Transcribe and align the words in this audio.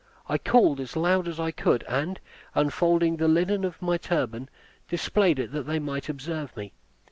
I 0.27 0.39
called 0.39 0.79
as 0.79 0.95
loud 0.95 1.27
as 1.27 1.39
I 1.39 1.51
could, 1.51 1.83
and, 1.87 2.19
unfolding 2.55 3.17
the 3.17 3.27
linen 3.27 3.63
of 3.63 3.79
my 3.83 3.97
turban, 3.97 4.49
displayed 4.87 5.37
it 5.37 5.51
that 5.51 5.67
they 5.67 5.77
might 5.77 6.09
observe 6.09 6.57
me. 6.57 6.73